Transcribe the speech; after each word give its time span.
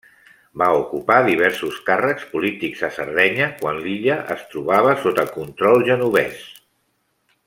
Va 0.59 0.69
ocupar 0.77 1.17
diversos 1.27 1.75
càrrecs 1.89 2.23
polítics 2.31 2.81
a 2.89 2.91
Sardenya 2.97 3.51
quan 3.61 3.83
l'illa 3.83 4.17
es 4.37 4.43
trobava 4.55 4.97
sota 5.05 5.27
control 5.37 5.87
genovès. 5.91 6.45